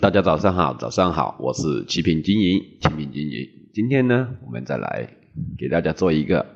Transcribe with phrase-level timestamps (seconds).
[0.00, 3.46] 大家早上好，早上好，我是七品经营，七品经营。
[3.74, 5.06] 今天呢，我们再来
[5.58, 6.46] 给大家做一个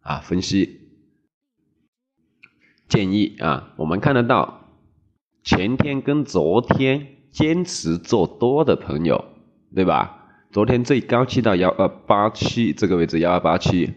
[0.00, 0.80] 啊分析
[2.88, 3.74] 建议啊。
[3.76, 4.70] 我们看得到
[5.44, 9.22] 前天跟昨天坚持做多的朋友，
[9.74, 10.30] 对吧？
[10.50, 13.92] 昨天最高去到幺二八七这个位置，幺二八七。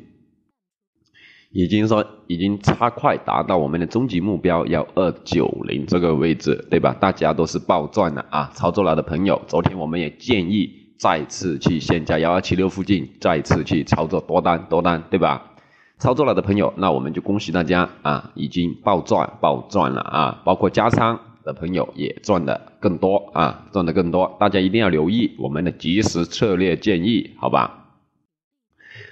[1.51, 6.95] 已经说已经差快达到我们的终极目标幺二九零这个位置，对吧？
[6.99, 8.51] 大家都是暴赚了啊！
[8.53, 15.53] 操作了的朋友，昨天我们也建议再次去现价幺二七六附近再次去操作多单多单，对吧？
[15.97, 20.41] 操作了的朋友，那我们就恭喜大家啊，已经暴赚暴赚了啊！
[20.45, 24.37] 包括加仓的朋友也赚的更多啊，赚的更多。
[24.39, 27.87] 大家一定要留意我们的及时策略建议，好吧？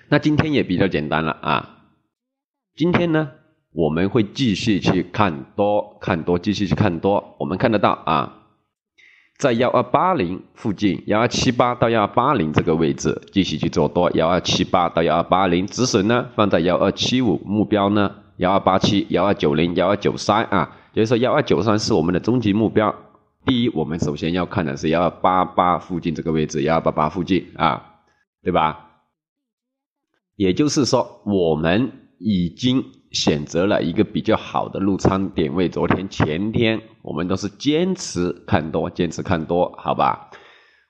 [0.09, 1.73] 那今天也比较简单了啊。
[2.77, 3.31] 今天呢，
[3.71, 7.33] 我们会继续去看多，看多，继续去看多。
[7.39, 8.43] 我们看得到啊，
[9.39, 22.93] 在幺二八零附近，幺二七八到幺二八零这个位置继续去做多，幺二七八到幺二八零，止损呢放在幺二七五，目标呢幺二八七、幺二九零、幺二九三啊，也就是说幺二九三是我们的终极目标。
[23.43, 27.81] 第一，我们首先要看的是幺二八八附近这个位置，幺二八八附近啊，
[28.43, 28.85] 对吧？
[30.35, 32.03] 也就是说，我们。
[32.19, 35.69] 已经选择了一个比较好的入仓点位。
[35.69, 40.29] 昨天、前天我们都是坚持看多，坚持看多，好吧？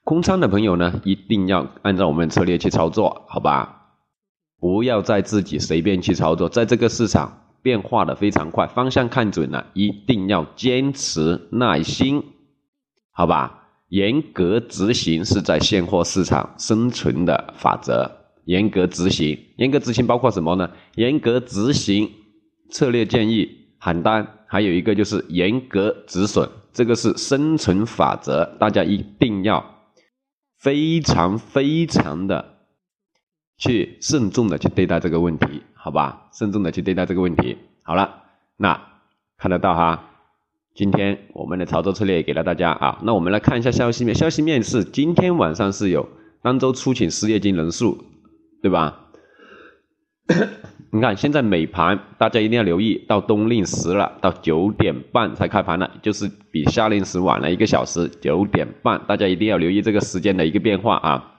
[0.04, 3.74] 空仓的朋友呢，一定要按照我们的策略去操作，好吧？
[4.60, 12.24] 不要再自己随便去操作，在这个市场变化的非常快，方向看准了，一定要坚持耐心，
[13.12, 13.68] 好吧？
[13.90, 18.17] 严格执行是在现货市场生存的法则。
[18.48, 20.72] 严格执行，严格执行包括什么呢？
[20.96, 22.10] 严格执行
[22.72, 29.64] 策略建议，喊单，还有一个就是严格止损，这个是生存法则，大家一定要
[30.60, 32.64] 非常非常的
[33.58, 36.30] 去慎重的去对待这个问题，好吧？
[36.32, 37.58] 慎重的去对待这个问题。
[37.84, 38.24] 好了，
[38.56, 38.82] 那
[39.38, 40.10] 看得到哈，
[40.74, 46.08] 今天我们的操作策略给了大家啊，那我们来看一下消息面，消息面是今天晚上是有
[46.42, 47.98] 当周出勤失业金人数。
[48.62, 49.06] 对吧？
[50.90, 61.34] 你看现在美盘，大家一定要留意，到冬令时了，到九点半才开盘了，就是比夏令时晚了一个小时，九点半，大家一定要留意这个时间的一个变化啊！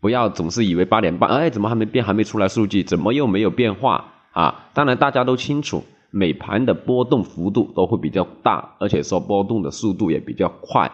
[0.00, 4.68] 不要总是以为八点半，哎，怎么还没变，还没出来数据，怎么又没有变化啊？
[4.74, 10.90] 当然大家都清楚，美盘的波动幅度都会比较大，而且说波动的速度也比较快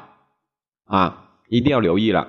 [0.86, 2.28] 啊，一定要留意了。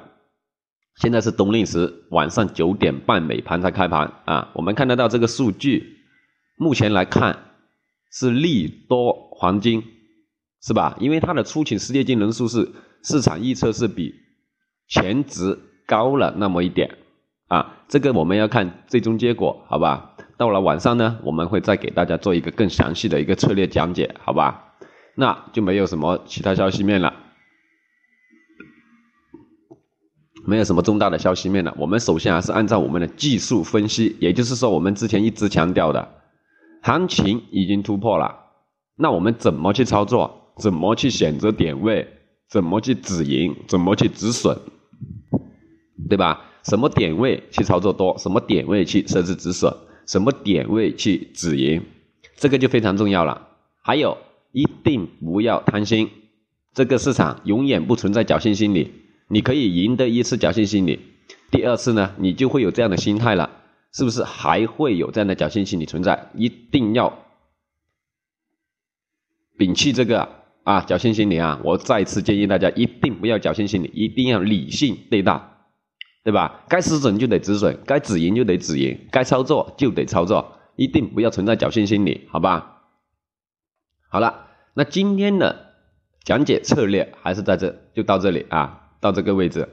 [0.97, 4.49] 现在是冬令时，晚上九点半美盘才开盘啊。
[4.55, 5.97] 我们看得到这个数据，
[6.57, 7.37] 目前来看
[8.11, 9.83] 是利多黄金，
[10.63, 10.97] 是吧？
[10.99, 12.71] 因为它的出勤失业金人数是
[13.03, 14.11] 市场预测是比
[14.87, 16.97] 前值高了那么一点
[17.47, 17.75] 啊。
[17.87, 20.15] 这个我们要看最终结果，好吧？
[20.35, 24.73] 到了晚上呢，我们会再给大家做一个更详细的一个策略讲解，好吧？
[25.13, 27.13] 那就没有什么其他消息面了。
[30.47, 36.07] 没有什么重大的消息面了，我们首先还是按照我们的技术分析，也就是说我们之前一直强调的，
[36.81, 38.33] 行情已经突破了，
[38.95, 40.53] 那我们怎么去操作？
[40.57, 42.07] 怎么去选择点位？
[42.49, 43.53] 怎么去止盈？
[43.67, 44.57] 怎么去止损？
[46.07, 46.45] 对吧？
[46.63, 48.17] 什么点位去操作多？
[48.17, 49.75] 什么点位去设置止损？
[50.05, 51.83] 什么点位去止盈？
[52.37, 53.49] 这个就非常重要了。
[53.83, 54.17] 还有，
[54.53, 56.09] 一定不要贪心，
[56.73, 58.93] 这个市场永远不存在侥幸心理。
[59.29, 60.99] 你可以赢得一次侥幸心理，
[61.51, 63.49] 第二次呢，你就会有这样的心态了，
[63.93, 64.23] 是不是？
[64.23, 66.31] 还会有这样的侥幸心理存在？
[66.33, 67.25] 一定要
[69.57, 70.29] 摒弃这个
[70.63, 71.59] 啊侥幸心理啊！
[71.63, 75.41] 我再次建议大家，一定不要侥幸心理，一定要理性对待，
[76.23, 76.63] 对吧？
[76.69, 82.83] 该止损就得止损，该止盈就得止盈，该操作就得操作，一定不要存在侥幸心理，好吧？
[84.09, 85.73] 好了，那今天的
[86.23, 88.86] 讲解策略还是在这，就到这里啊。
[88.99, 89.67] 到这个位置，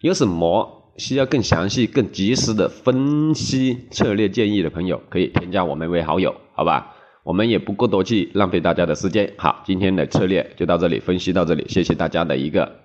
[0.00, 6.94] 有什么需要更详细、更及时的分析策略建议的朋友，可以添加我们为好友，好吧？
[7.24, 9.34] 我们也不过多去浪费大家的时间。
[9.36, 12.80] 好，今天的策略就到这里，分析到这里，谢谢大家的一个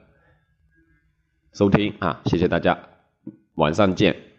[1.54, 2.78] 收听啊，谢谢大家，
[3.56, 4.33] 晚上见。